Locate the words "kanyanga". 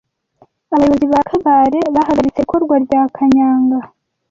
3.15-3.79